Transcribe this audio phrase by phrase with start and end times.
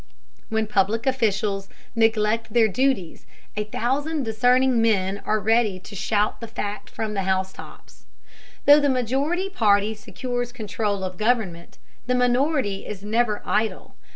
[0.49, 6.47] When public officials neglect their duties, a thousand discerning men are ready to shout the
[6.47, 8.07] fact from the housetops.
[8.65, 11.77] Though the majority party secures control of government,
[12.07, 13.95] the minority is never idle.